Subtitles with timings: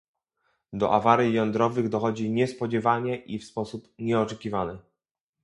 [0.73, 4.79] Do awarii jądrowych dochodzi niespodziewanie i w sposób nieoczekiwany